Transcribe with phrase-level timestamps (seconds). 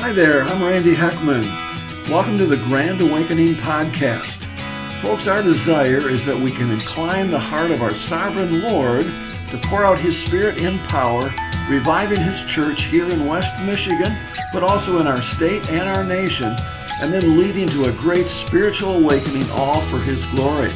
[0.00, 1.44] Hi there, I'm Randy Heckman.
[2.08, 4.44] Welcome to the Grand Awakening Podcast.
[5.02, 9.58] Folks, our desire is that we can incline the heart of our sovereign Lord to
[9.64, 11.32] pour out His Spirit in power,
[11.68, 14.12] reviving His church here in West Michigan,
[14.52, 16.54] but also in our state and our nation,
[17.02, 20.70] and then leading to a great spiritual awakening, all for His glory.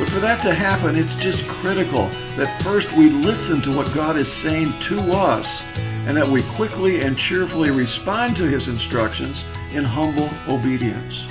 [0.00, 4.16] But for that to happen, it's just critical that first we listen to what God
[4.16, 5.62] is saying to us
[6.06, 9.44] and that we quickly and cheerfully respond to his instructions
[9.74, 11.28] in humble obedience.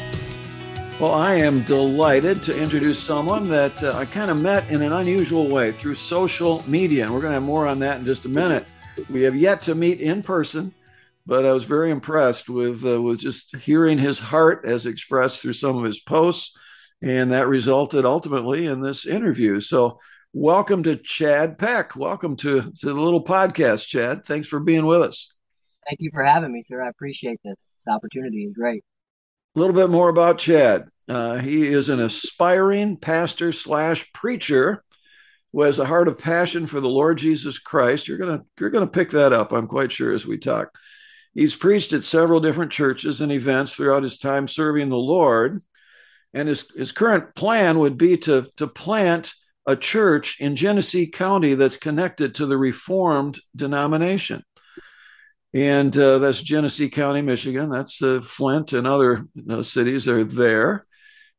[0.99, 4.93] Well, I am delighted to introduce someone that uh, I kind of met in an
[4.93, 8.25] unusual way through social media, and we're going to have more on that in just
[8.25, 8.65] a minute.
[9.09, 10.73] We have yet to meet in person,
[11.25, 15.53] but I was very impressed with uh, with just hearing his heart as expressed through
[15.53, 16.55] some of his posts,
[17.01, 19.59] and that resulted ultimately in this interview.
[19.59, 19.99] So
[20.33, 21.95] welcome to Chad Peck.
[21.95, 24.25] Welcome to, to the little podcast, Chad.
[24.25, 25.35] Thanks for being with us.
[25.87, 26.81] Thank you for having me, sir.
[26.81, 27.75] I appreciate this.
[27.77, 28.83] This opportunity is great.
[29.55, 30.87] A little bit more about Chad.
[31.09, 34.83] Uh, he is an aspiring pastor slash preacher
[35.51, 38.07] who has a heart of passion for the Lord Jesus Christ.
[38.07, 40.77] You're gonna you're gonna pick that up, I'm quite sure, as we talk.
[41.33, 45.61] He's preached at several different churches and events throughout his time serving the Lord.
[46.33, 49.33] And his, his current plan would be to, to plant
[49.65, 54.43] a church in Genesee County that's connected to the Reformed denomination.
[55.53, 57.69] And uh, that's Genesee County, Michigan.
[57.69, 59.25] That's uh, Flint and other
[59.63, 60.85] cities are there.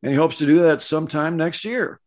[0.02, 2.00] And he hopes to do that sometime next year.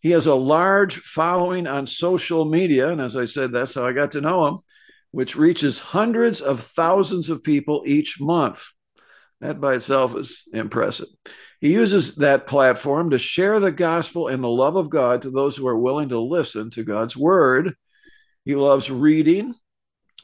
[0.00, 2.90] He has a large following on social media.
[2.90, 4.58] And as I said, that's how I got to know him,
[5.10, 8.64] which reaches hundreds of thousands of people each month.
[9.40, 11.08] That by itself is impressive.
[11.60, 15.56] He uses that platform to share the gospel and the love of God to those
[15.56, 17.74] who are willing to listen to God's word.
[18.44, 19.54] He loves reading,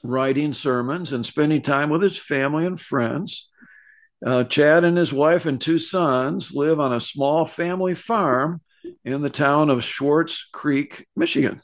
[0.02, 3.50] writing sermons, and spending time with his family and friends.
[4.24, 8.60] Uh, Chad and his wife and two sons live on a small family farm
[9.04, 11.60] in the town of Swartz Creek, Michigan.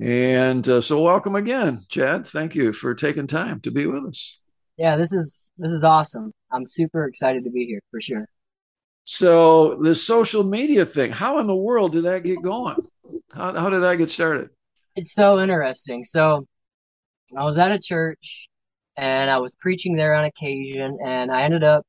[0.00, 2.26] And uh, so, welcome again, Chad.
[2.26, 4.40] Thank you for taking time to be with us.
[4.78, 6.32] Yeah, this is this is awesome.
[6.52, 8.26] I'm super excited to be here for sure.
[9.02, 12.76] So the social media thing, how in the world did that get going?
[13.32, 14.50] How, how did that get started?
[14.94, 16.04] It's so interesting.
[16.04, 16.46] So
[17.36, 18.48] I was at a church
[18.96, 21.84] and I was preaching there on occasion and I ended up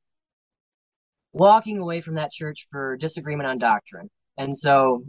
[1.32, 4.08] walking away from that church for disagreement on doctrine.
[4.36, 5.04] And so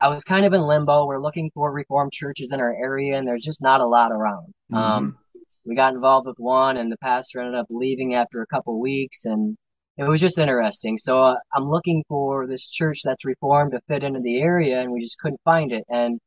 [0.00, 1.06] I was kind of in limbo.
[1.06, 4.54] We're looking for reformed churches in our area and there's just not a lot around.
[4.72, 4.76] Mm-hmm.
[4.76, 5.18] Um,
[5.64, 9.24] we got involved with one and the pastor ended up leaving after a couple weeks
[9.24, 9.56] and
[9.98, 10.96] it was just interesting.
[10.98, 14.90] So uh, I'm looking for this church that's reformed to fit into the area, and
[14.90, 15.84] we just couldn't find it.
[15.88, 16.18] And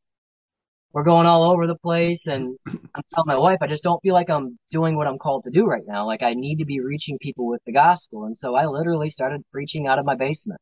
[0.93, 4.13] we're going all over the place, and I'm telling my wife, I just don't feel
[4.13, 6.05] like I'm doing what I'm called to do right now.
[6.05, 9.41] Like I need to be reaching people with the gospel, and so I literally started
[9.51, 10.61] preaching out of my basement.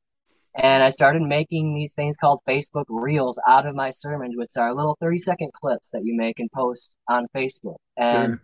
[0.55, 4.73] And I started making these things called Facebook Reels out of my sermons, which are
[4.73, 7.77] little 30 second clips that you make and post on Facebook.
[7.97, 8.41] And sure.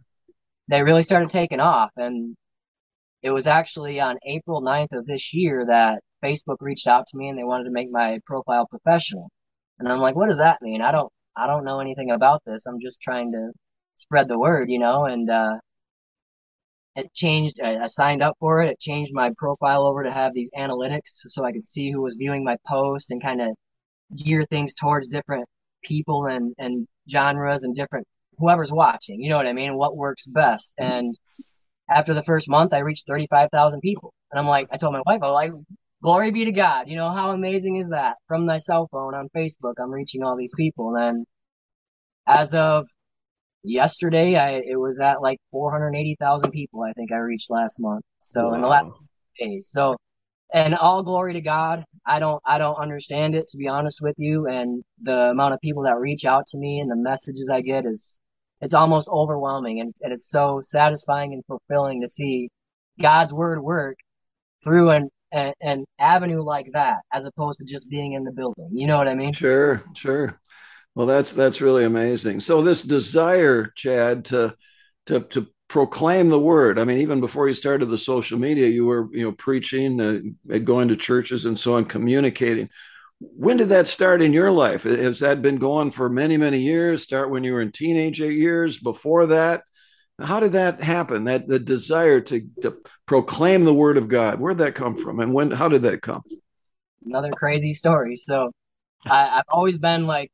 [0.69, 1.91] They really started taking off.
[1.97, 2.35] And
[3.23, 7.29] it was actually on April 9th of this year that Facebook reached out to me
[7.29, 9.29] and they wanted to make my profile professional.
[9.79, 10.81] And I'm like, what does that mean?
[10.81, 12.65] I don't, I don't know anything about this.
[12.67, 13.51] I'm just trying to
[13.95, 15.55] spread the word, you know, and, uh,
[16.95, 17.59] it changed.
[17.61, 18.71] I signed up for it.
[18.71, 22.15] It changed my profile over to have these analytics so I could see who was
[22.15, 23.49] viewing my post and kind of
[24.17, 25.45] gear things towards different
[25.83, 28.05] people and, and genres and different
[28.39, 29.21] whoever's watching.
[29.21, 29.75] You know what I mean?
[29.75, 30.75] What works best.
[30.77, 31.17] And
[31.89, 34.13] after the first month, I reached 35,000 people.
[34.31, 35.51] And I'm like, I told my wife, I'm like,
[36.03, 36.87] glory be to God.
[36.87, 38.17] You know, how amazing is that?
[38.27, 40.95] From my cell phone on Facebook, I'm reaching all these people.
[40.95, 41.25] And then
[42.27, 42.87] as of
[43.63, 48.03] yesterday, I, it was at like 480,000 people, I think I reached last month.
[48.19, 48.53] So wow.
[48.53, 48.91] in the last
[49.39, 49.69] days.
[49.69, 49.97] So,
[50.53, 51.83] and all glory to God.
[52.05, 54.47] I don't, I don't understand it to be honest with you.
[54.47, 57.85] And the amount of people that reach out to me and the messages I get
[57.85, 58.19] is
[58.61, 62.49] it's almost overwhelming and, and it's so satisfying and fulfilling to see
[63.01, 63.97] God's word work
[64.63, 68.69] through an, an, an avenue like that as opposed to just being in the building.
[68.71, 69.33] You know what I mean?
[69.33, 70.39] Sure, sure.
[70.95, 72.41] Well, that's that's really amazing.
[72.41, 74.55] So this desire, Chad, to
[75.05, 76.77] to to proclaim the word.
[76.79, 80.57] I mean, even before you started the social media, you were you know preaching, uh,
[80.57, 82.69] going to churches, and so on, communicating
[83.19, 84.83] when did that start in your life?
[84.83, 87.03] Has that been going for many, many years?
[87.03, 88.79] Start when you were in teenager years?
[88.79, 89.63] Before that?
[90.21, 91.25] How did that happen?
[91.25, 94.39] That the desire to, to proclaim the word of God.
[94.39, 95.19] Where'd that come from?
[95.19, 95.51] And when?
[95.51, 96.21] How did that come?
[97.05, 98.15] Another crazy story.
[98.15, 98.51] So,
[99.05, 100.31] I, have always been like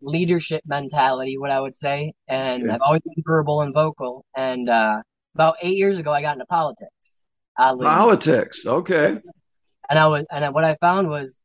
[0.00, 2.72] leadership mentality, what I would say, and okay.
[2.72, 4.24] I've always been verbal and vocal.
[4.36, 5.02] And uh,
[5.34, 7.26] about eight years ago, I got into politics.
[7.56, 7.84] Oddly.
[7.84, 9.18] Politics, okay.
[9.88, 11.44] And I was, and what I found was,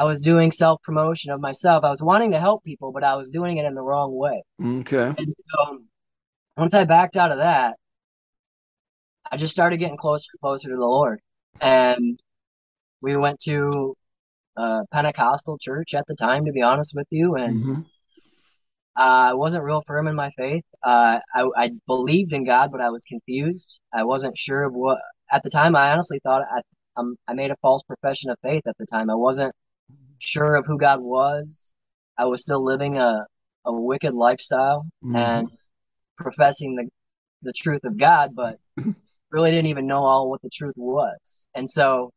[0.00, 1.84] I was doing self promotion of myself.
[1.84, 4.42] I was wanting to help people, but I was doing it in the wrong way.
[4.58, 5.12] Okay.
[5.18, 5.82] And so,
[6.56, 7.76] once I backed out of that,
[9.30, 11.20] I just started getting closer and closer to the Lord.
[11.60, 12.18] And
[13.02, 13.94] we went to
[14.56, 17.34] a Pentecostal church at the time, to be honest with you.
[17.34, 17.80] And mm-hmm.
[18.96, 20.64] I wasn't real firm in my faith.
[20.82, 23.78] Uh, I, I, believed in God, but I was confused.
[23.92, 24.96] I wasn't sure of what,
[25.30, 26.62] at the time, I honestly thought I,
[26.96, 29.10] um, I made a false profession of faith at the time.
[29.10, 29.54] I wasn't
[30.20, 31.72] sure of who God was.
[32.16, 33.26] I was still living a,
[33.64, 35.16] a wicked lifestyle mm-hmm.
[35.16, 35.48] and
[36.16, 36.88] professing the,
[37.42, 38.58] the truth of God, but
[39.30, 41.46] really didn't even know all what the truth was.
[41.54, 42.12] And so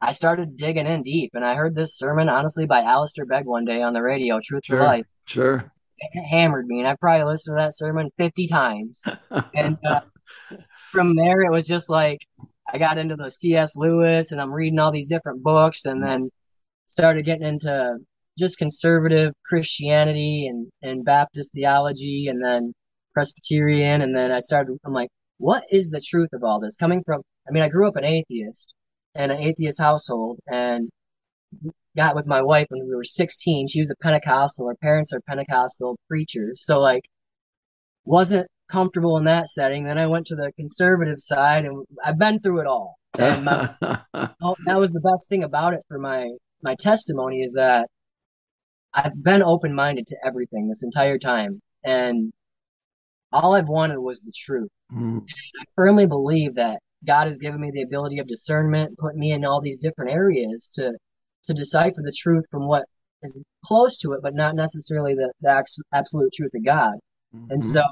[0.00, 3.64] I started digging in deep and I heard this sermon, honestly, by Alistair Begg one
[3.64, 5.06] day on the radio, Truth sure, for Life.
[5.26, 5.72] Sure.
[5.98, 6.78] It hammered me.
[6.78, 9.04] And I probably listened to that sermon 50 times.
[9.54, 10.00] and uh,
[10.92, 12.20] from there, it was just like
[12.72, 13.76] I got into the C.S.
[13.76, 16.30] Lewis and I'm reading all these different books and then
[16.88, 17.98] started getting into
[18.38, 22.72] just conservative Christianity and, and Baptist theology and then
[23.12, 24.00] Presbyterian.
[24.02, 26.76] And then I started, I'm like, what is the truth of all this?
[26.76, 28.74] Coming from, I mean, I grew up an atheist
[29.14, 30.88] in an atheist household and
[31.96, 33.68] got with my wife when we were 16.
[33.68, 34.68] She was a Pentecostal.
[34.68, 36.64] Her parents are Pentecostal preachers.
[36.64, 37.02] So, like,
[38.04, 39.84] wasn't comfortable in that setting.
[39.84, 42.96] Then I went to the conservative side and I've been through it all.
[43.18, 44.28] And my, oh, uh,
[44.66, 46.28] that was the best thing about it for my,
[46.62, 47.88] my testimony is that
[48.94, 51.60] I've been open minded to everything this entire time.
[51.84, 52.32] And
[53.32, 54.70] all I've wanted was the truth.
[54.92, 55.22] Mm.
[55.60, 59.44] I firmly believe that God has given me the ability of discernment, put me in
[59.44, 60.92] all these different areas to
[61.46, 62.84] to decipher the truth from what
[63.22, 65.64] is close to it, but not necessarily the, the
[65.94, 66.94] absolute truth of God.
[67.34, 67.52] Mm-hmm.
[67.52, 67.82] And so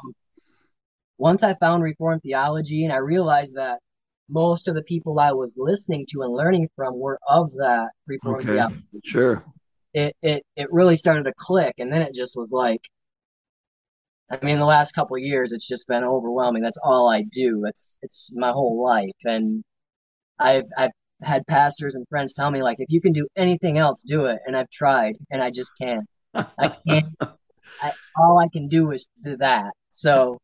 [1.18, 3.78] once I found Reformed theology and I realized that
[4.28, 8.44] most of the people I was listening to and learning from were of that Reformed
[8.44, 8.54] okay.
[8.54, 8.82] theology.
[9.04, 9.44] Sure.
[9.94, 12.82] It, it it really started to click and then it just was like
[14.30, 16.62] I mean, the last couple years, it's just been overwhelming.
[16.62, 17.64] That's all I do.
[17.66, 19.62] It's it's my whole life, and
[20.38, 20.90] I've I've
[21.22, 24.38] had pastors and friends tell me like, if you can do anything else, do it.
[24.46, 26.06] And I've tried, and I just can't.
[26.34, 27.06] I can't.
[27.82, 29.72] I, all I can do is do that.
[29.90, 30.38] So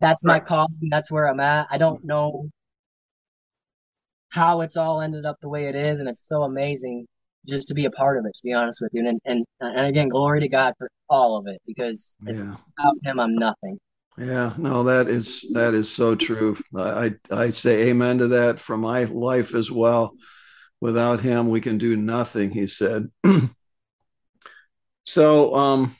[0.00, 0.88] that's my calling.
[0.90, 1.66] That's where I'm at.
[1.70, 2.08] I don't mm.
[2.08, 2.50] know
[4.36, 7.06] how it's all ended up the way it is, and it's so amazing
[7.48, 9.06] just to be a part of it, to be honest with you.
[9.08, 12.64] And and and again, glory to God for all of it because it's yeah.
[12.76, 13.78] without Him, I'm nothing.
[14.18, 16.56] Yeah, no, that is that is so true.
[16.76, 20.14] I I say amen to that for my life as well.
[20.80, 22.50] Without Him, we can do nothing.
[22.50, 23.08] He said.
[25.04, 25.94] so, um,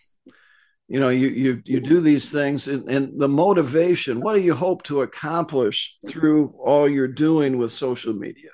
[0.89, 4.21] you know, you you you do these things, and, and the motivation.
[4.21, 8.51] What do you hope to accomplish through all you're doing with social media?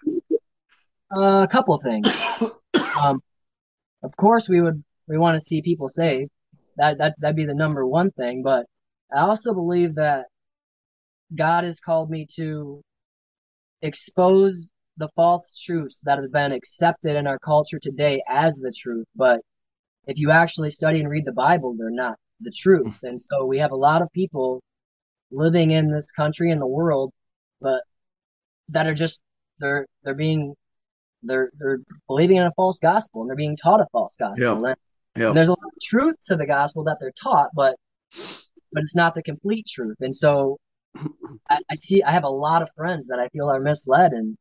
[1.15, 2.09] Uh, a couple things.
[3.03, 3.23] Um,
[4.03, 6.31] of course, we would we want to see people saved.
[6.77, 8.43] That that that'd be the number one thing.
[8.43, 8.67] But
[9.13, 10.27] I also believe that
[11.35, 12.83] God has called me to
[13.81, 19.07] expose the false truths that have been accepted in our culture today as the truth.
[19.17, 19.41] But
[20.07, 22.99] if you actually study and read the Bible, they're not the truth.
[23.03, 24.63] And so we have a lot of people
[25.31, 27.13] living in this country and the world,
[27.61, 27.83] but
[28.69, 29.23] that are just
[29.59, 30.55] they're they're being
[31.23, 31.79] they're they're
[32.09, 34.67] believing in a false gospel and they're being taught a false gospel.
[34.67, 34.75] Yeah.
[35.17, 35.29] yeah.
[35.29, 37.77] And there's a lot of truth to the gospel that they're taught, but
[38.73, 39.97] but it's not the complete truth.
[40.01, 40.59] And so
[41.49, 44.37] I, I see I have a lot of friends that I feel are misled, and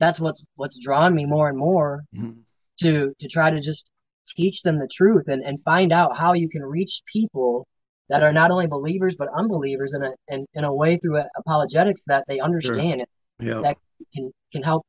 [0.00, 2.40] that's what's what's drawn me more and more mm-hmm.
[2.80, 3.90] to to try to just
[4.36, 7.66] teach them the truth and, and find out how you can reach people
[8.08, 11.24] that are not only believers but unbelievers in a in, in a way through uh,
[11.36, 13.04] apologetics that they understand
[13.40, 13.54] sure.
[13.54, 13.60] yeah.
[13.60, 13.76] that
[14.14, 14.84] can can help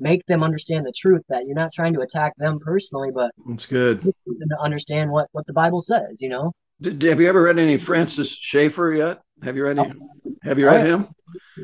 [0.00, 3.66] make them understand the truth that you're not trying to attack them personally, but it's
[3.66, 6.20] good to understand what what the Bible says.
[6.20, 6.52] You know.
[6.80, 9.20] Did, have you ever read any Francis Schaeffer yet?
[9.42, 9.92] Have you read any?
[10.42, 11.08] Have you read oh, him?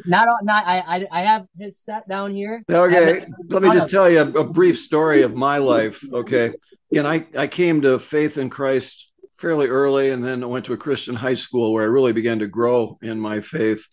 [0.04, 0.66] Not, not.
[0.66, 2.62] I, I, I have his set down here.
[2.71, 6.04] Okay, let me just tell you a, a brief story of my life.
[6.12, 6.52] Okay,
[6.90, 10.73] again, I I came to faith in Christ fairly early, and then I went to
[10.73, 13.87] a Christian high school where I really began to grow in my faith.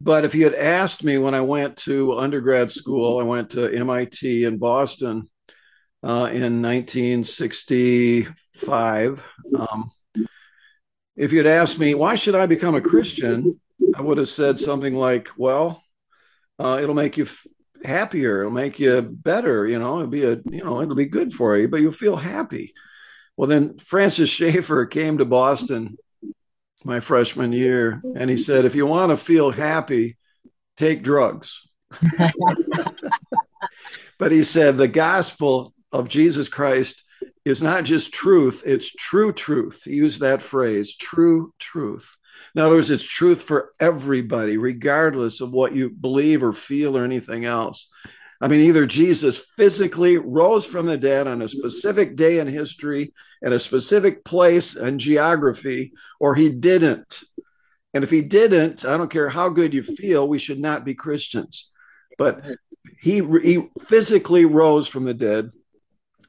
[0.00, 3.74] But if you had asked me when I went to undergrad school, I went to
[3.74, 5.28] MIT in Boston
[6.02, 9.22] uh, in 1965.
[9.58, 9.90] Um,
[11.16, 13.58] if you'd asked me, why should I become a Christian?
[13.96, 15.82] I would have said something like, well,
[16.58, 17.26] uh, it'll make you
[17.84, 18.40] happier.
[18.40, 19.66] It'll make you better.
[19.66, 22.16] You know, it'll be a, you know, it'll be good for you, but you'll feel
[22.16, 22.74] happy.
[23.36, 25.96] Well, then Francis Schaeffer came to Boston
[26.84, 30.16] my freshman year, and he said, "If you want to feel happy,
[30.76, 31.62] take drugs."
[34.18, 37.02] but he said the gospel of Jesus Christ
[37.44, 39.82] is not just truth, it's true truth.
[39.84, 42.16] He used that phrase, true truth.
[42.54, 47.04] In other words, it's truth for everybody, regardless of what you believe or feel or
[47.04, 47.88] anything else.
[48.40, 53.14] I mean, either Jesus physically rose from the dead on a specific day in history,
[53.42, 57.22] at a specific place and geography, or he didn't.
[57.92, 60.94] And if he didn't, I don't care how good you feel, we should not be
[60.94, 61.70] Christians.
[62.18, 62.44] But
[63.00, 65.50] he, he physically rose from the dead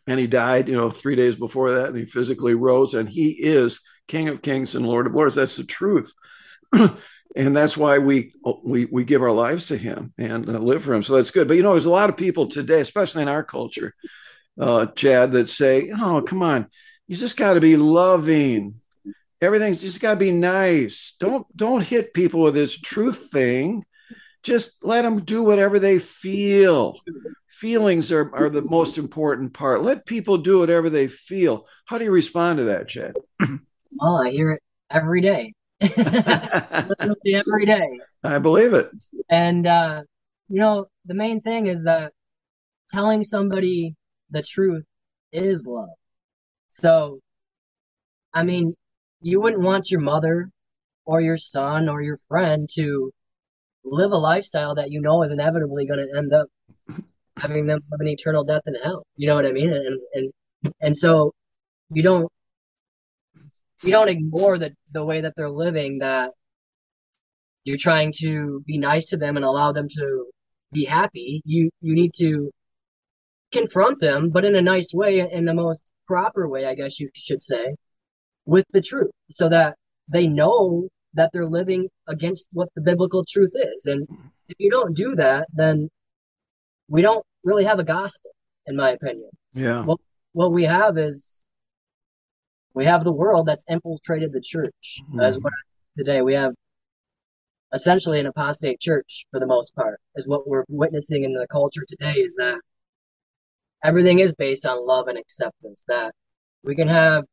[0.07, 3.29] and he died, you know, three days before that, and he physically rose, and he
[3.31, 5.35] is King of Kings and Lord of Lords.
[5.35, 6.13] That's the truth.
[7.35, 8.33] and that's why we
[8.63, 11.03] we we give our lives to him and uh, live for him.
[11.03, 11.47] So that's good.
[11.47, 13.93] But you know, there's a lot of people today, especially in our culture,
[14.59, 16.67] uh, Chad, that say, "Oh, come on,
[17.07, 18.81] you just got to be loving.
[19.41, 21.15] Everything's just got to be nice.
[21.19, 23.85] Don't don't hit people with this truth thing.
[24.43, 26.99] Just let them do whatever they feel.
[27.47, 29.83] Feelings are are the most important part.
[29.83, 31.67] Let people do whatever they feel.
[31.85, 33.17] How do you respond to that, Chad?
[33.95, 34.61] Well, I hear it
[34.91, 35.53] every day.
[35.81, 37.99] Every day.
[38.23, 38.91] I believe it.
[39.29, 40.03] And uh,
[40.47, 42.13] you know, the main thing is that
[42.91, 43.93] telling somebody
[44.29, 44.83] the truth
[45.31, 45.89] is love.
[46.67, 47.19] So,
[48.33, 48.75] I mean,
[49.21, 50.49] you wouldn't want your mother
[51.05, 53.11] or your son or your friend to
[53.83, 56.47] live a lifestyle that you know is inevitably going to end up
[57.37, 59.05] having them have an eternal death in hell.
[59.17, 59.71] You know what I mean?
[59.71, 61.33] And and and so
[61.91, 62.31] you don't
[63.85, 66.31] you don't ignore the the way that they're living that
[67.63, 70.25] you're trying to be nice to them and allow them to
[70.71, 71.41] be happy.
[71.45, 72.51] You you need to
[73.53, 77.09] confront them but in a nice way in the most proper way i guess you
[77.15, 77.73] should say
[78.45, 79.75] with the truth so that
[80.09, 83.85] they know that they're living against what the biblical truth is.
[83.85, 84.07] And
[84.47, 85.89] if you don't do that then
[86.87, 88.31] we don't really have a gospel
[88.67, 89.29] in my opinion.
[89.53, 89.83] Yeah.
[89.83, 89.99] What,
[90.33, 91.44] what we have is
[92.75, 95.01] we have the world that's infiltrated the church.
[95.09, 95.21] Mm-hmm.
[95.21, 95.53] As what
[95.95, 96.53] today we have
[97.73, 101.83] essentially an apostate church for the most part is what we're witnessing in the culture
[101.87, 102.59] today is that
[103.83, 106.13] everything is based on love and acceptance that
[106.63, 107.23] we can have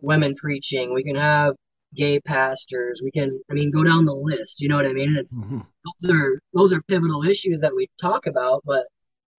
[0.00, 1.54] women preaching we can have
[1.94, 5.16] gay pastors we can i mean go down the list you know what i mean
[5.18, 5.58] it's mm-hmm.
[6.00, 8.86] those are those are pivotal issues that we talk about but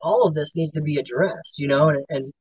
[0.02, 2.34] all of this needs to be addressed you know and and,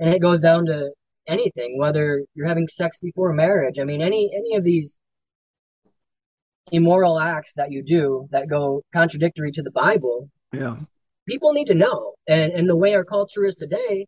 [0.00, 0.90] and it goes down to
[1.26, 3.78] anything, whether you're having sex before marriage.
[3.78, 5.00] I mean, any any of these
[6.70, 10.30] immoral acts that you do that go contradictory to the Bible.
[10.52, 10.76] Yeah.
[11.28, 12.14] People need to know.
[12.26, 14.06] And and the way our culture is today,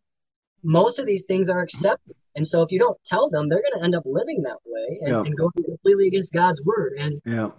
[0.63, 2.15] most of these things are accepted.
[2.35, 4.99] And so if you don't tell them, they're going to end up living that way
[5.01, 5.21] and, yeah.
[5.21, 6.93] and going completely against God's word.
[6.99, 7.51] And yeah.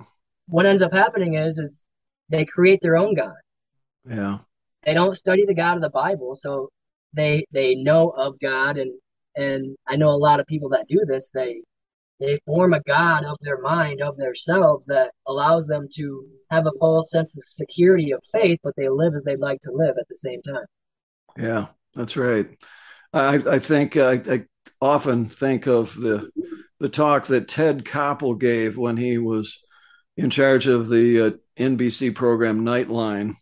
[0.49, 1.89] what ends up happening is is
[2.29, 3.35] they create their own God.
[4.09, 4.39] Yeah.
[4.85, 6.69] They don't study the God of the Bible, so
[7.13, 8.93] they they know of God and
[9.37, 11.62] and I know a lot of people that do this, they
[12.19, 16.73] they form a god of their mind, of themselves that allows them to have a
[16.81, 20.09] false sense of security of faith, but they live as they'd like to live at
[20.09, 20.64] the same time.
[21.37, 22.49] Yeah, that's right.
[23.12, 24.45] I, I think I, I
[24.81, 26.31] often think of the
[26.78, 29.64] the talk that Ted Koppel gave when he was
[30.16, 33.35] in charge of the uh, NBC program Nightline.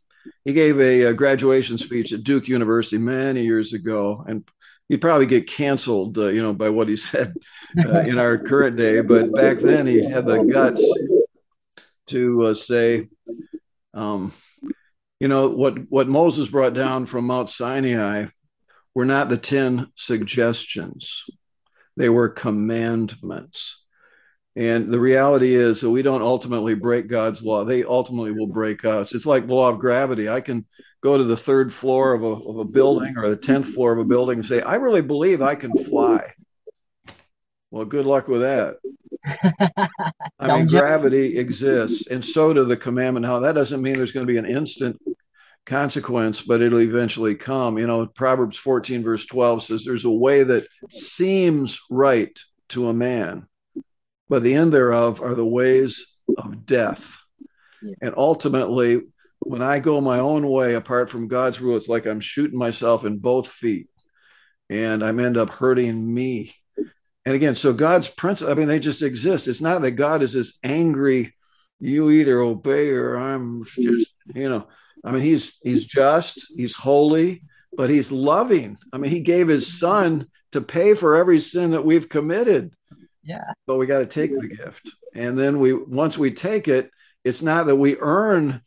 [0.44, 4.44] He gave a, a, graduation speech at Duke University many years ago, and
[4.88, 7.34] he'd probably get canceled, uh, you know, by what he said
[7.78, 9.00] uh, in our current day.
[9.00, 10.84] But back then, he had the guts
[12.08, 13.08] to uh, say,
[13.94, 14.32] um,
[15.20, 18.26] you know, what what Moses brought down from Mount Sinai
[18.94, 21.24] were not the ten suggestions;
[21.96, 23.80] they were commandments.
[24.56, 27.64] And the reality is that we don't ultimately break God's law.
[27.64, 29.12] They ultimately will break us.
[29.12, 30.28] It's like the law of gravity.
[30.28, 30.66] I can
[31.04, 33.98] go to the third floor of a, of a building or the 10th floor of
[33.98, 36.32] a building and say, I really believe I can fly.
[37.70, 38.76] Well, good luck with that.
[40.38, 43.26] I mean, gravity exists, and so do the commandment.
[43.26, 44.98] How that doesn't mean there's going to be an instant
[45.66, 47.78] consequence, but it'll eventually come.
[47.78, 52.38] You know, Proverbs 14, verse 12 says, There's a way that seems right
[52.70, 53.46] to a man,
[54.28, 57.18] but the end thereof are the ways of death.
[58.00, 59.02] And ultimately,
[59.44, 63.04] when I go my own way apart from God's rule, it's like I'm shooting myself
[63.04, 63.88] in both feet
[64.68, 66.54] and I'm end up hurting me.
[67.26, 69.48] And again, so God's principle, I mean, they just exist.
[69.48, 71.34] It's not that God is this angry,
[71.80, 74.66] you either obey or I'm just, you know,
[75.04, 77.42] I mean, he's he's just, he's holy,
[77.76, 78.78] but he's loving.
[78.92, 82.74] I mean, he gave his son to pay for every sin that we've committed.
[83.22, 83.52] Yeah.
[83.66, 84.90] But we got to take the gift.
[85.14, 86.90] And then we once we take it,
[87.24, 88.62] it's not that we earn,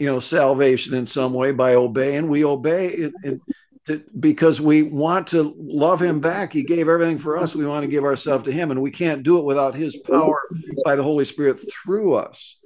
[0.00, 2.28] you know, salvation in some way by obeying.
[2.28, 3.40] We obey it, it
[3.86, 6.54] to, because we want to love him back.
[6.54, 7.54] He gave everything for us.
[7.54, 10.40] We want to give ourselves to him, and we can't do it without his power
[10.84, 12.56] by the Holy Spirit through us.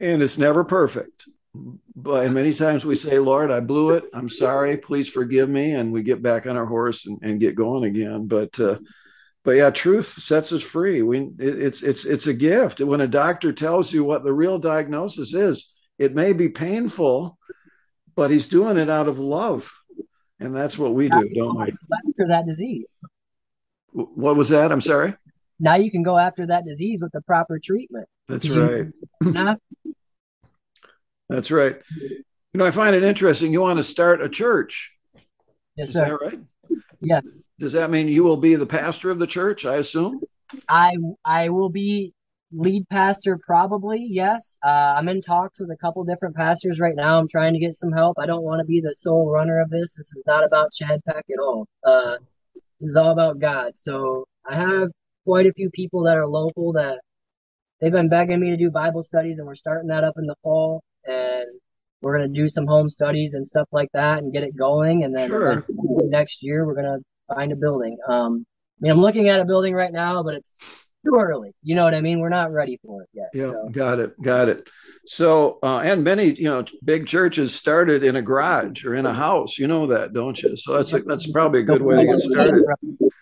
[0.00, 1.28] And it's never perfect.
[1.94, 4.04] But many times we say, Lord, I blew it.
[4.14, 4.78] I'm sorry.
[4.78, 5.72] Please forgive me.
[5.72, 8.26] And we get back on our horse and, and get going again.
[8.26, 8.78] But uh,
[9.44, 11.02] but yeah, truth sets us free.
[11.02, 12.80] We it, it's it's it's a gift.
[12.80, 17.38] When a doctor tells you what the real diagnosis is, it may be painful,
[18.14, 19.70] but he's doing it out of love.
[20.40, 21.64] And that's what we do, don't we?
[21.64, 23.00] After that disease.
[23.92, 24.72] What was that?
[24.72, 25.14] I'm sorry.
[25.60, 28.08] Now you can go after that disease with the proper treatment.
[28.28, 28.86] That's right.
[31.28, 31.76] That's right.
[32.00, 33.52] You know, I find it interesting.
[33.52, 34.92] You want to start a church.
[35.76, 36.04] Yes, Is sir.
[36.04, 36.40] that right?
[37.00, 37.48] Yes.
[37.58, 39.64] Does that mean you will be the pastor of the church?
[39.64, 40.20] I assume.
[40.68, 42.12] I I will be
[42.54, 44.06] lead pastor probably.
[44.08, 44.58] Yes.
[44.64, 47.18] Uh, I'm in talks with a couple different pastors right now.
[47.18, 48.18] I'm trying to get some help.
[48.18, 49.94] I don't want to be the sole runner of this.
[49.94, 51.66] This is not about Chad Peck at all.
[51.84, 52.16] Uh,
[52.80, 53.72] this is all about God.
[53.76, 54.88] So I have
[55.24, 57.00] quite a few people that are local that
[57.80, 60.36] they've been begging me to do Bible studies, and we're starting that up in the
[60.42, 60.82] fall.
[61.06, 61.46] And
[62.02, 65.04] we're gonna do some home studies and stuff like that and get it going.
[65.04, 65.64] And then Sure.
[66.04, 66.98] next year we're gonna
[67.34, 67.96] find a building.
[68.06, 70.60] Um, I mean, I'm looking at a building right now, but it's
[71.04, 71.54] too early.
[71.62, 72.20] You know what I mean?
[72.20, 73.30] We're not ready for it yet.
[73.34, 74.68] Yeah, So got it, got it.
[75.06, 79.12] So, uh, and many, you know, big churches started in a garage or in a
[79.12, 79.58] house.
[79.58, 80.56] You know that, don't you?
[80.56, 82.64] So that's a, that's probably a good way to get started.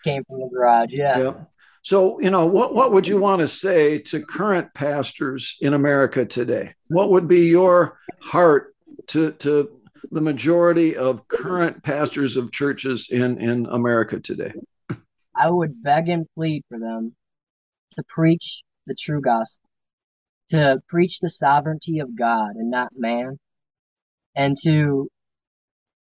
[0.03, 0.91] Came from the garage.
[0.91, 1.19] Yeah.
[1.19, 1.33] Yeah.
[1.81, 6.25] So, you know, what what would you want to say to current pastors in America
[6.25, 6.75] today?
[6.87, 8.73] What would be your heart
[9.07, 14.53] to to the majority of current pastors of churches in in America today?
[15.35, 17.15] I would beg and plead for them
[17.93, 19.69] to preach the true gospel,
[20.49, 23.39] to preach the sovereignty of God and not man,
[24.35, 25.07] and to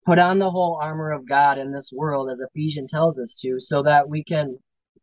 [0.05, 3.59] put on the whole armor of God in this world, as Ephesians tells us to,
[3.59, 4.57] so that we can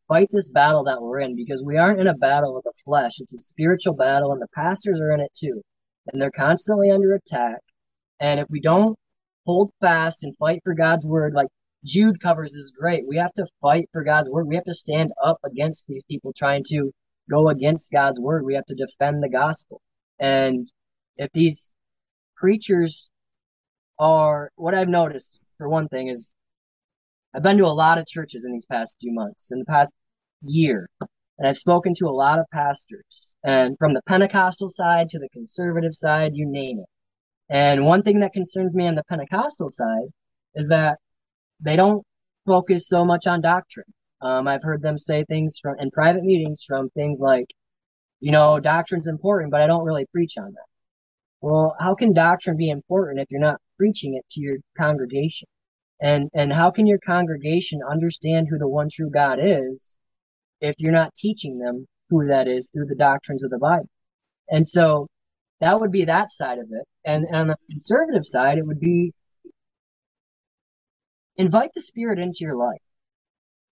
[0.09, 3.21] fight this battle that we're in, because we aren't in a battle with the flesh.
[3.21, 5.63] It's a spiritual battle, and the pastors are in it too.
[6.13, 7.61] And they're constantly under attack.
[8.21, 8.97] And if we don't
[9.47, 11.49] hold fast and fight for God's word, like
[11.85, 13.07] Jude covers is great.
[13.07, 14.47] We have to fight for God's word.
[14.47, 16.91] We have to stand up against these people trying to
[17.31, 18.45] go against God's word.
[18.45, 19.81] We have to defend the gospel.
[20.19, 20.67] And
[21.17, 21.77] if these
[22.37, 23.11] preachers
[23.99, 26.35] are what I've noticed, for one thing, is
[27.35, 29.93] I've been to a lot of churches in these past few months, in the past
[30.43, 30.89] year,
[31.39, 35.29] and I've spoken to a lot of pastors, and from the Pentecostal side to the
[35.33, 36.89] conservative side, you name it.
[37.49, 40.09] And one thing that concerns me on the Pentecostal side
[40.55, 40.99] is that
[41.65, 42.05] they don't
[42.47, 43.87] focus so much on doctrine.
[44.21, 47.47] Um, I've heard them say things from in private meetings from things like,
[48.21, 50.67] you know, doctrine's important, but I don't really preach on that.
[51.41, 55.49] Well, how can doctrine be important if you're not preaching it to your congregation?
[56.01, 59.99] And and how can your congregation understand who the one true God is
[60.61, 63.89] if you're not teaching them who that is through the doctrines of the Bible?
[64.51, 65.09] And so
[65.61, 66.87] that would be that side of it.
[67.05, 69.13] And, and on the conservative side, it would be
[71.37, 72.81] invite the spirit into your life.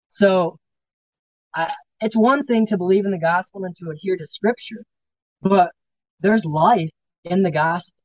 [0.09, 0.59] So
[1.55, 4.85] I, it's one thing to believe in the gospel and to adhere to scripture,
[5.43, 5.71] but
[6.21, 6.91] there's life
[7.25, 7.97] in the gospel.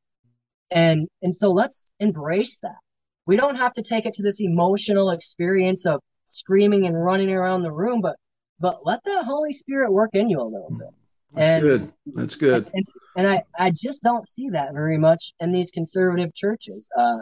[0.71, 2.77] And, and so let's embrace that.
[3.25, 7.63] We don't have to take it to this emotional experience of screaming and running around
[7.63, 8.15] the room, but,
[8.59, 10.89] but let the Holy Spirit work in you a little bit.
[11.33, 11.93] That's And- good.
[12.15, 12.69] That's good.
[12.73, 12.85] And,
[13.17, 16.89] and I, I just don't see that very much in these conservative churches.
[16.97, 17.17] Uh,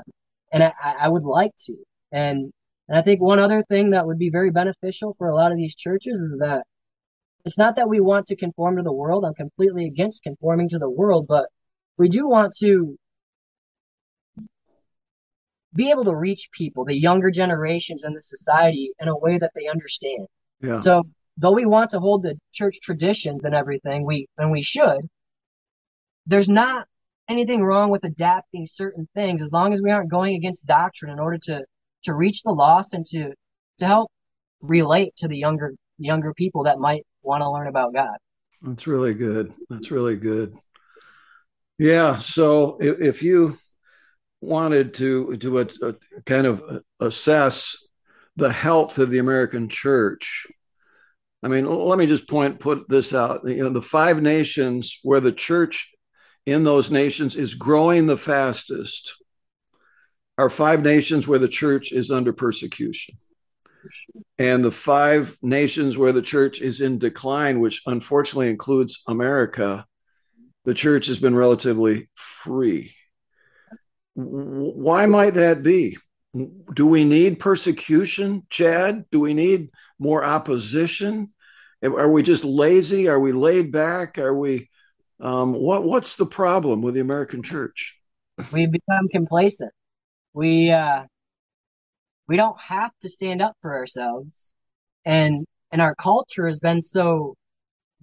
[0.52, 1.76] and I, I I would like to.
[2.12, 2.52] And,
[2.88, 5.58] and I think one other thing that would be very beneficial for a lot of
[5.58, 6.64] these churches is that
[7.46, 9.24] it's not that we want to conform to the world.
[9.26, 11.48] I'm completely against conforming to the world, but
[11.98, 12.98] we do want to
[15.74, 19.52] be able to reach people, the younger generations in the society in a way that
[19.56, 20.28] they understand.
[20.62, 20.78] Yeah.
[20.78, 21.04] So
[21.38, 25.08] though we want to hold the church traditions and everything, we and we should,
[26.26, 26.88] there's not
[27.30, 31.20] anything wrong with adapting certain things as long as we aren't going against doctrine in
[31.20, 31.64] order to
[32.04, 33.34] to reach the lost and to
[33.80, 34.12] to help
[34.62, 38.18] relate to the younger younger people that might want to learn about God.
[38.62, 39.54] That's really good.
[39.70, 40.56] That's really good.
[41.78, 42.20] Yeah.
[42.20, 43.58] So if, if you
[44.42, 47.78] wanted to to a, a kind of uh, assess
[48.36, 50.48] the health of the American church,
[51.42, 53.48] I mean, let me just point put this out.
[53.48, 55.92] You know, the five nations where the church
[56.46, 59.16] in those nations is growing the fastest
[60.40, 63.18] are five nations where the church is under persecution.
[64.38, 69.86] And the five nations where the church is in decline, which unfortunately includes America,
[70.64, 72.96] the church has been relatively free.
[74.14, 75.98] Why might that be?
[76.74, 79.06] Do we need persecution, Chad?
[79.12, 81.34] Do we need more opposition?
[81.84, 83.10] Are we just lazy?
[83.10, 84.18] Are we laid back?
[84.18, 84.70] Are we
[85.20, 87.98] um, what what's the problem with the American church?
[88.54, 89.74] We become complacent.
[90.34, 91.04] We uh,
[92.28, 94.54] we don't have to stand up for ourselves,
[95.06, 97.36] and and our culture has been so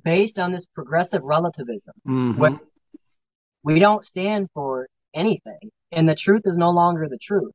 [0.02, 2.40] based on this progressive relativism, mm-hmm.
[2.40, 2.60] where
[3.62, 7.52] we don't stand for anything, and the truth is no longer the truth.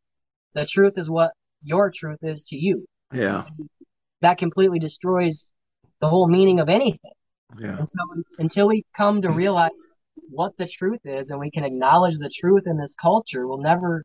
[0.54, 1.32] The truth is what
[1.64, 2.86] your truth is to you.
[3.14, 3.46] Yeah,
[4.22, 5.52] that completely destroys
[6.00, 7.12] the whole meaning of anything.
[7.60, 7.78] Yeah.
[7.78, 8.00] And so
[8.40, 9.72] until we come to realize
[10.30, 14.04] what the truth is and we can acknowledge the truth in this culture, we'll never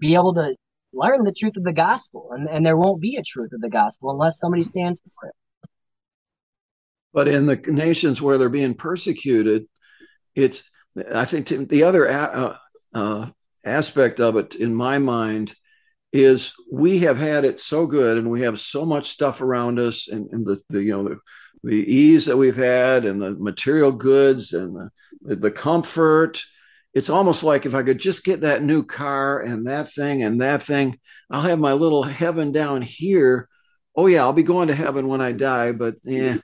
[0.00, 0.56] be able to
[0.92, 2.30] learn the truth of the gospel.
[2.32, 5.34] And, and there won't be a truth of the gospel unless somebody stands for it.
[7.12, 9.66] But in the nations where they're being persecuted,
[10.34, 10.68] it's,
[11.12, 12.56] I think the other uh,
[12.94, 13.30] uh,
[13.64, 15.54] aspect of it in my mind
[16.12, 20.08] is we have had it so good and we have so much stuff around us
[20.08, 21.18] and, and the, the you know the,
[21.62, 24.90] the ease that we've had and the material goods and
[25.22, 26.42] the, the comfort
[26.94, 30.40] it's almost like if i could just get that new car and that thing and
[30.40, 30.98] that thing
[31.30, 33.48] i'll have my little heaven down here
[33.96, 36.36] oh yeah i'll be going to heaven when i die but yeah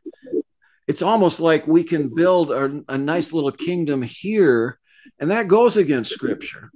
[0.86, 4.78] it's almost like we can build a, a nice little kingdom here
[5.18, 6.70] and that goes against scripture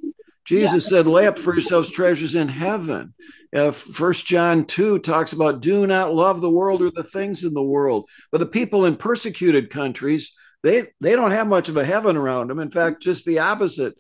[0.50, 0.98] Jesus yeah.
[0.98, 3.14] said, lay up for yourselves treasures in heaven.
[3.52, 7.54] First uh, John 2 talks about do not love the world or the things in
[7.54, 8.08] the world.
[8.32, 12.48] But the people in persecuted countries, they, they don't have much of a heaven around
[12.48, 12.58] them.
[12.58, 13.94] In fact, just the opposite.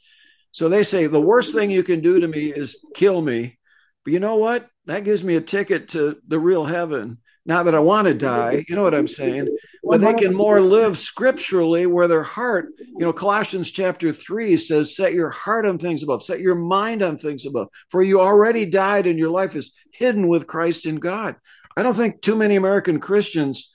[0.52, 3.58] So they say, the worst thing you can do to me is kill me.
[4.04, 4.68] But you know what?
[4.86, 7.18] That gives me a ticket to the real heaven.
[7.46, 9.48] Not that I want to die, you know what I'm saying?
[9.82, 14.94] But they can more live scripturally where their heart, you know, Colossians chapter 3 says,
[14.94, 18.66] set your heart on things above, set your mind on things above, for you already
[18.66, 21.36] died and your life is hidden with Christ in God.
[21.76, 23.72] I don't think too many American Christians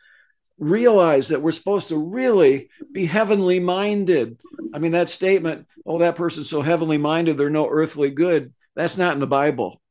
[0.57, 4.37] realize that we're supposed to really be heavenly minded.
[4.73, 8.53] I mean, that statement, oh, that person's so heavenly minded, they're no earthly good.
[8.75, 9.81] That's not in the Bible.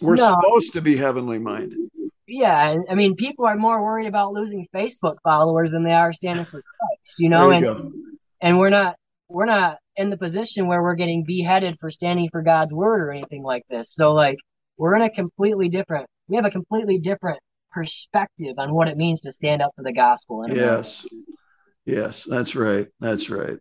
[0.00, 0.34] We're no.
[0.34, 1.78] supposed to be heavenly minded
[2.30, 6.44] yeah, I mean, people are more worried about losing Facebook followers than they are standing
[6.44, 7.92] for Christ, you know, you and go.
[8.40, 8.96] and we're not
[9.28, 13.10] we're not in the position where we're getting beheaded for standing for God's word or
[13.10, 13.92] anything like this.
[13.92, 14.38] So like
[14.76, 19.22] we're in a completely different we have a completely different perspective on what it means
[19.22, 20.44] to stand up for the gospel.
[20.48, 21.06] yes.
[21.86, 22.86] Yes, that's right.
[23.00, 23.56] That's right.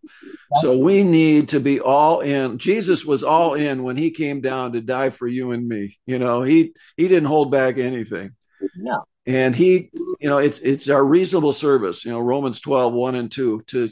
[0.51, 2.57] That's so we need to be all in.
[2.59, 5.97] Jesus was all in when he came down to die for you and me.
[6.05, 8.35] You know, he he didn't hold back anything.
[8.75, 9.05] No.
[9.25, 13.31] And he, you know, it's it's our reasonable service, you know, Romans 12, 1 and
[13.31, 13.89] 2, to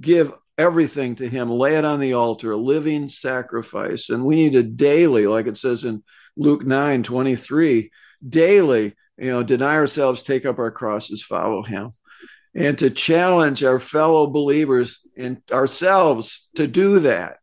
[0.00, 4.08] give everything to him, lay it on the altar, a living sacrifice.
[4.08, 6.04] And we need to daily, like it says in
[6.36, 7.90] Luke 9, 23,
[8.26, 11.92] daily, you know, deny ourselves, take up our crosses, follow him.
[12.54, 17.38] And to challenge our fellow believers and ourselves to do that.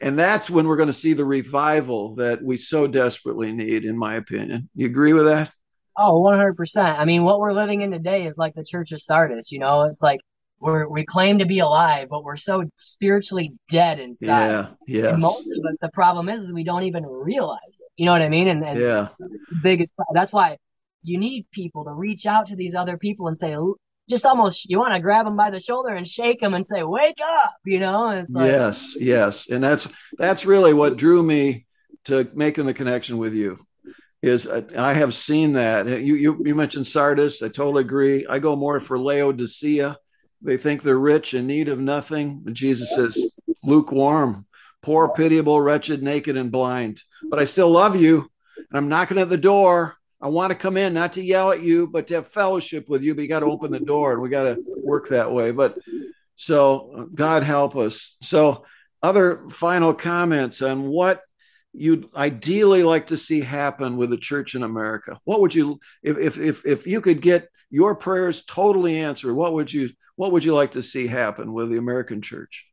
[0.00, 3.98] And that's when we're going to see the revival that we so desperately need, in
[3.98, 4.68] my opinion.
[4.76, 5.52] You agree with that?
[5.96, 6.98] Oh, 100%.
[6.98, 9.82] I mean, what we're living in today is like the church of Sardis, you know?
[9.84, 10.20] It's like
[10.60, 14.46] we're, we claim to be alive, but we're so spiritually dead inside.
[14.46, 15.14] Yeah, yeah.
[15.14, 17.88] And most of it, the problem is, is we don't even realize it.
[17.96, 18.48] You know what I mean?
[18.48, 19.08] And, and yeah.
[19.18, 20.58] the biggest, that's why
[21.02, 23.56] you need people to reach out to these other people and say,
[24.08, 26.82] just almost, you want to grab them by the shoulder and shake them and say,
[26.82, 28.08] wake up, you know?
[28.08, 29.48] And it's like, yes, yes.
[29.48, 29.88] And that's,
[30.18, 31.66] that's really what drew me
[32.04, 33.64] to making the connection with you
[34.22, 35.86] is I have seen that.
[35.86, 37.42] You, you, you mentioned Sardis.
[37.42, 38.26] I totally agree.
[38.26, 39.96] I go more for Laodicea.
[40.42, 42.40] They think they're rich in need of nothing.
[42.44, 43.20] But Jesus says,
[43.64, 44.46] lukewarm,
[44.80, 47.00] poor, pitiable, wretched, naked, and blind.
[47.30, 48.30] But I still love you.
[48.56, 49.96] And I'm knocking at the door.
[50.22, 53.02] I want to come in, not to yell at you, but to have fellowship with
[53.02, 53.14] you.
[53.14, 55.50] But you got to open the door, and we got to work that way.
[55.50, 55.76] But
[56.36, 58.16] so God help us.
[58.22, 58.64] So,
[59.02, 61.22] other final comments on what
[61.72, 65.18] you'd ideally like to see happen with the church in America?
[65.24, 69.54] What would you if if if, if you could get your prayers totally answered, what
[69.54, 72.66] would you what would you like to see happen with the American church?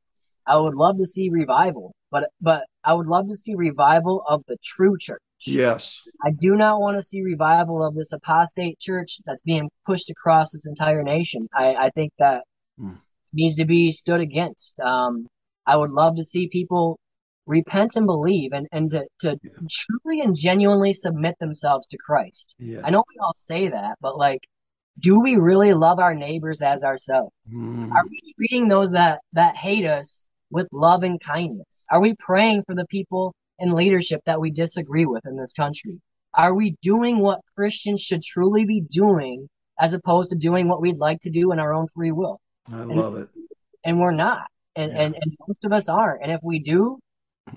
[0.45, 4.43] I would love to see revival, but but I would love to see revival of
[4.47, 5.21] the true church.
[5.41, 6.01] Yes.
[6.23, 10.51] I do not want to see revival of this apostate church that's being pushed across
[10.51, 11.47] this entire nation.
[11.53, 12.43] I, I think that
[12.77, 12.93] hmm.
[13.33, 14.79] needs to be stood against.
[14.79, 15.27] Um,
[15.65, 16.99] I would love to see people
[17.45, 19.51] repent and believe and, and to, to yeah.
[19.69, 22.55] truly and genuinely submit themselves to Christ.
[22.59, 22.81] Yeah.
[22.83, 24.41] I know we all say that, but like,
[24.99, 27.33] do we really love our neighbors as ourselves?
[27.57, 27.91] Mm.
[27.91, 31.87] Are we treating those that, that hate us with love and kindness?
[31.89, 35.99] Are we praying for the people in leadership that we disagree with in this country?
[36.33, 40.97] Are we doing what Christians should truly be doing as opposed to doing what we'd
[40.97, 42.39] like to do in our own free will?
[42.71, 43.29] I love it.
[43.83, 44.45] And we're not.
[44.75, 45.01] And, yeah.
[45.01, 46.21] and, and most of us aren't.
[46.21, 46.99] And if we do,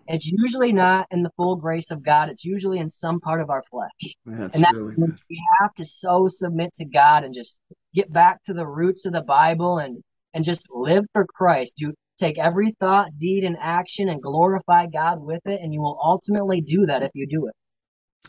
[0.08, 2.30] it's usually not in the full grace of God.
[2.30, 4.14] It's usually in some part of our flesh.
[4.24, 7.58] That's and that's really we have to so submit to God and just
[7.94, 10.02] get back to the roots of the Bible and
[10.34, 11.74] and just live for Christ.
[11.76, 15.98] Do take every thought, deed, and action and glorify God with it, and you will
[16.02, 17.54] ultimately do that if you do it.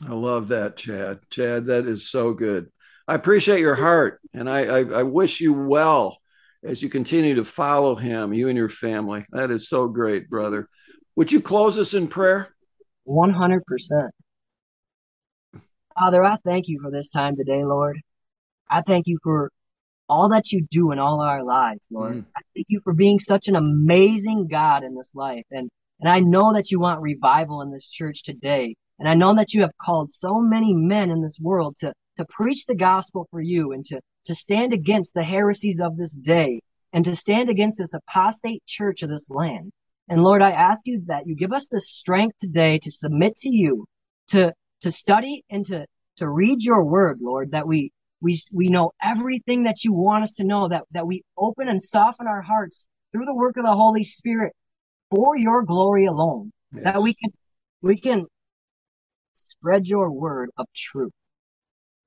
[0.07, 1.19] I love that, Chad.
[1.29, 2.71] Chad, that is so good.
[3.07, 6.17] I appreciate your heart, and I, I, I wish you well
[6.63, 9.25] as you continue to follow him, you and your family.
[9.31, 10.69] That is so great, brother.
[11.15, 12.49] Would you close us in prayer?
[13.07, 13.61] 100%.
[15.99, 17.99] Father, I thank you for this time today, Lord.
[18.69, 19.51] I thank you for
[20.13, 22.17] all that you do in all our lives, Lord.
[22.17, 22.25] Mm.
[22.37, 25.45] I thank you for being such an amazing God in this life.
[25.49, 28.75] And, and I know that you want revival in this church today.
[28.99, 32.25] And I know that you have called so many men in this world to, to
[32.25, 36.61] preach the gospel for you and to, to stand against the heresies of this day
[36.93, 39.71] and to stand against this apostate church of this land.
[40.09, 43.49] And Lord, I ask you that you give us the strength today to submit to
[43.49, 43.85] you,
[44.27, 47.91] to, to study and to, to read your word, Lord, that we,
[48.23, 51.81] we, we know everything that you want us to know, that, that we open and
[51.81, 54.53] soften our hearts through the work of the Holy Spirit
[55.11, 56.85] for your glory alone, yes.
[56.85, 57.31] that we can,
[57.81, 58.25] we can
[59.33, 61.11] spread your word of truth,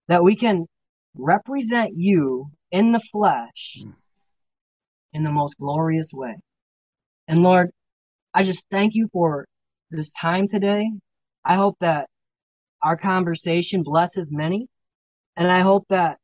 [0.09, 0.66] that we can
[1.14, 3.92] represent you in the flesh mm.
[5.12, 6.37] in the most glorious way.
[7.29, 7.70] And Lord,
[8.33, 9.46] I just thank you for
[9.90, 10.90] this time today.
[11.44, 12.09] I hope that
[12.83, 14.66] our conversation blesses many.
[15.37, 16.18] And I hope that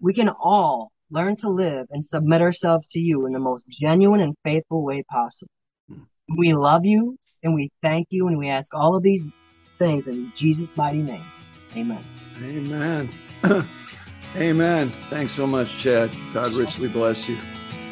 [0.00, 4.20] we can all learn to live and submit ourselves to you in the most genuine
[4.20, 5.50] and faithful way possible.
[5.88, 6.02] Hmm.
[6.36, 9.28] We love you and we thank you and we ask all of these
[9.78, 11.24] things in Jesus' mighty name.
[11.76, 12.02] Amen.
[12.42, 13.08] Amen.
[14.36, 14.88] Amen.
[14.88, 16.10] Thanks so much, Chad.
[16.32, 17.36] God richly bless you.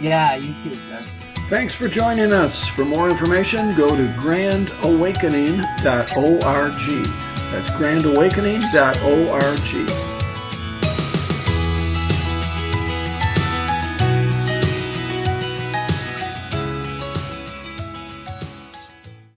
[0.01, 1.05] Yeah, you too, Chad.
[1.51, 2.69] Thanks for joining us.
[2.69, 7.17] For more information, go to grandawakening.org.
[7.51, 10.10] That's grandawakening.org.